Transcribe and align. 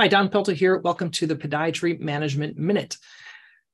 Hi, 0.00 0.08
Don 0.08 0.30
Pelto 0.30 0.54
here. 0.54 0.78
Welcome 0.78 1.10
to 1.10 1.26
the 1.26 1.36
Podiatry 1.36 2.00
Management 2.00 2.56
Minute. 2.56 2.96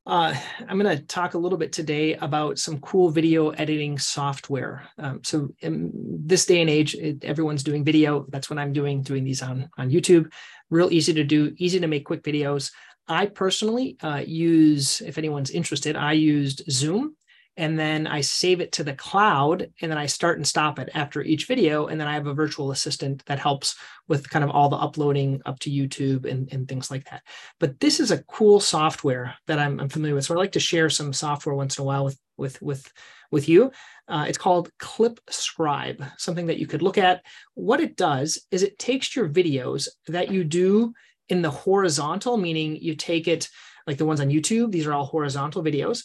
Uh, 0.04 0.34
I'm 0.68 0.76
going 0.76 0.98
to 0.98 1.04
talk 1.04 1.34
a 1.34 1.38
little 1.38 1.56
bit 1.56 1.72
today 1.72 2.14
about 2.14 2.58
some 2.58 2.80
cool 2.80 3.10
video 3.10 3.50
editing 3.50 3.96
software. 3.96 4.88
Um, 4.98 5.20
so 5.22 5.50
in 5.60 5.92
this 6.26 6.44
day 6.44 6.60
and 6.60 6.68
age, 6.68 6.96
it, 6.96 7.24
everyone's 7.24 7.62
doing 7.62 7.84
video. 7.84 8.26
That's 8.30 8.50
what 8.50 8.58
I'm 8.58 8.72
doing, 8.72 9.02
doing 9.02 9.22
these 9.22 9.40
on, 9.40 9.70
on 9.78 9.88
YouTube. 9.88 10.32
Real 10.68 10.92
easy 10.92 11.14
to 11.14 11.22
do, 11.22 11.54
easy 11.58 11.78
to 11.78 11.86
make 11.86 12.04
quick 12.04 12.24
videos. 12.24 12.72
I 13.06 13.26
personally 13.26 13.96
uh, 14.02 14.24
use, 14.26 15.02
if 15.02 15.18
anyone's 15.18 15.50
interested, 15.50 15.94
I 15.94 16.14
used 16.14 16.64
Zoom 16.68 17.14
and 17.56 17.78
then 17.78 18.06
I 18.06 18.20
save 18.20 18.60
it 18.60 18.72
to 18.72 18.84
the 18.84 18.92
cloud 18.92 19.70
and 19.80 19.90
then 19.90 19.96
I 19.96 20.06
start 20.06 20.36
and 20.36 20.46
stop 20.46 20.78
it 20.78 20.90
after 20.94 21.22
each 21.22 21.46
video. 21.46 21.86
And 21.86 21.98
then 21.98 22.06
I 22.06 22.14
have 22.14 22.26
a 22.26 22.34
virtual 22.34 22.70
assistant 22.70 23.24
that 23.26 23.38
helps 23.38 23.76
with 24.08 24.28
kind 24.28 24.44
of 24.44 24.50
all 24.50 24.68
the 24.68 24.76
uploading 24.76 25.40
up 25.46 25.58
to 25.60 25.70
YouTube 25.70 26.26
and, 26.30 26.52
and 26.52 26.68
things 26.68 26.90
like 26.90 27.04
that. 27.10 27.22
But 27.58 27.80
this 27.80 27.98
is 27.98 28.10
a 28.10 28.22
cool 28.24 28.60
software 28.60 29.34
that 29.46 29.58
I'm, 29.58 29.80
I'm 29.80 29.88
familiar 29.88 30.14
with. 30.14 30.26
So 30.26 30.34
I 30.34 30.38
like 30.38 30.52
to 30.52 30.60
share 30.60 30.90
some 30.90 31.12
software 31.12 31.54
once 31.54 31.78
in 31.78 31.82
a 31.82 31.86
while 31.86 32.04
with, 32.04 32.18
with, 32.36 32.60
with, 32.60 32.92
with 33.30 33.48
you. 33.48 33.72
Uh, 34.06 34.26
it's 34.28 34.38
called 34.38 34.70
Clip 34.78 35.18
Scribe, 35.30 36.04
something 36.18 36.46
that 36.46 36.58
you 36.58 36.66
could 36.66 36.82
look 36.82 36.98
at. 36.98 37.22
What 37.54 37.80
it 37.80 37.96
does 37.96 38.38
is 38.50 38.62
it 38.62 38.78
takes 38.78 39.16
your 39.16 39.28
videos 39.28 39.88
that 40.08 40.30
you 40.30 40.44
do 40.44 40.92
in 41.30 41.42
the 41.42 41.50
horizontal, 41.50 42.36
meaning 42.36 42.76
you 42.76 42.94
take 42.94 43.26
it 43.26 43.48
like 43.86 43.98
the 43.98 44.04
ones 44.04 44.20
on 44.20 44.28
YouTube, 44.28 44.72
these 44.72 44.86
are 44.86 44.92
all 44.92 45.06
horizontal 45.06 45.62
videos 45.62 46.02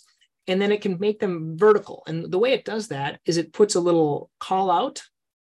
and 0.48 0.62
then 0.62 0.72
it 0.72 0.82
can 0.82 1.00
make 1.00 1.20
them 1.20 1.58
vertical. 1.58 2.04
And 2.08 2.32
the 2.32 2.40
way 2.40 2.54
it 2.54 2.66
does 2.66 2.88
that 2.90 3.20
is 3.26 3.38
it 3.38 3.54
puts 3.54 3.76
a 3.76 3.80
little 3.80 4.30
call 4.40 4.72
out 4.72 5.02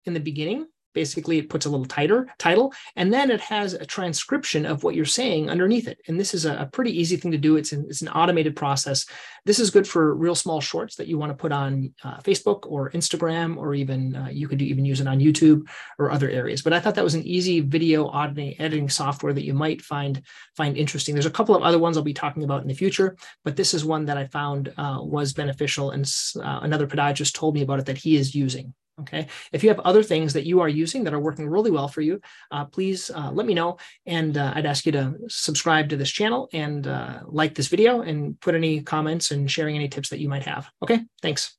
in 0.05 0.13
the 0.13 0.19
beginning 0.19 0.67
basically 0.95 1.37
it 1.37 1.49
puts 1.49 1.67
a 1.67 1.69
little 1.69 1.85
tighter 1.85 2.27
title 2.39 2.73
and 2.95 3.13
then 3.13 3.29
it 3.29 3.41
has 3.41 3.73
a 3.73 3.85
transcription 3.85 4.65
of 4.65 4.83
what 4.83 4.95
you're 4.95 5.05
saying 5.05 5.49
underneath 5.49 5.87
it. 5.87 5.99
And 6.07 6.19
this 6.19 6.33
is 6.33 6.45
a, 6.45 6.55
a 6.55 6.65
pretty 6.65 6.99
easy 6.99 7.17
thing 7.17 7.31
to 7.31 7.37
do. 7.37 7.57
It's 7.57 7.71
an, 7.73 7.85
it's 7.87 8.01
an 8.01 8.07
automated 8.07 8.55
process. 8.55 9.05
This 9.45 9.59
is 9.59 9.69
good 9.69 9.87
for 9.87 10.15
real 10.15 10.33
small 10.33 10.61
shorts 10.61 10.95
that 10.95 11.07
you 11.07 11.19
want 11.19 11.31
to 11.31 11.37
put 11.37 11.51
on 11.51 11.93
uh, 12.03 12.17
facebook 12.21 12.61
or 12.65 12.89
instagram 12.91 13.57
or 13.57 13.75
even 13.75 14.15
uh, 14.15 14.29
you 14.31 14.47
could 14.47 14.61
even 14.61 14.85
use 14.85 15.01
it 15.01 15.07
on 15.07 15.19
youtube 15.19 15.67
or 15.99 16.09
other 16.09 16.29
areas. 16.29 16.63
But 16.63 16.73
i 16.73 16.79
thought 16.79 16.95
that 16.95 17.03
was 17.03 17.15
an 17.15 17.27
easy 17.27 17.59
video 17.59 18.07
auditing, 18.07 18.55
editing 18.59 18.89
software 18.89 19.33
that 19.33 19.45
you 19.45 19.53
might 19.53 19.81
find 19.81 20.21
find 20.55 20.77
interesting. 20.77 21.13
There's 21.13 21.25
a 21.27 21.31
couple 21.31 21.55
of 21.55 21.61
other 21.61 21.77
ones 21.77 21.97
i'll 21.97 22.03
be 22.03 22.13
talking 22.13 22.43
about 22.43 22.61
in 22.61 22.67
the 22.67 22.73
future 22.73 23.15
but 23.43 23.55
this 23.55 23.73
is 23.73 23.83
one 23.85 24.05
that 24.05 24.17
i 24.17 24.25
found 24.25 24.73
uh, 24.77 24.99
was 25.01 25.33
beneficial. 25.33 25.91
And 25.91 26.05
uh, 26.37 26.59
another 26.63 26.87
podiatrist 26.87 27.33
told 27.33 27.55
me 27.55 27.61
about 27.61 27.79
it 27.79 27.85
that 27.85 27.97
he 27.97 28.15
is 28.15 28.33
using 28.33 28.73
Okay. 29.01 29.27
If 29.51 29.61
you 29.61 29.69
have 29.69 29.79
other 29.81 30.01
things 30.01 30.31
that 30.33 30.45
you 30.45 30.61
are 30.61 30.69
using 30.69 31.03
that 31.03 31.13
are 31.13 31.19
working 31.19 31.49
really 31.49 31.69
well 31.69 31.89
for 31.89 32.01
you, 32.01 32.21
uh, 32.51 32.65
please 32.65 33.11
uh, 33.13 33.29
let 33.31 33.45
me 33.45 33.53
know. 33.53 33.77
And 34.05 34.37
uh, 34.37 34.53
I'd 34.55 34.65
ask 34.65 34.85
you 34.85 34.93
to 34.93 35.15
subscribe 35.27 35.89
to 35.89 35.97
this 35.97 36.09
channel 36.09 36.47
and 36.53 36.87
uh, 36.87 37.19
like 37.25 37.55
this 37.55 37.67
video 37.67 38.01
and 38.01 38.39
put 38.39 38.55
any 38.55 38.81
comments 38.81 39.31
and 39.31 39.51
sharing 39.51 39.75
any 39.75 39.89
tips 39.89 40.09
that 40.09 40.19
you 40.19 40.29
might 40.29 40.43
have. 40.43 40.69
Okay. 40.81 41.01
Thanks. 41.21 41.53